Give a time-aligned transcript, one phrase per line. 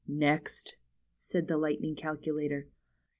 [0.07, 0.77] Next,"
[1.19, 2.67] said the Lightning Calculator.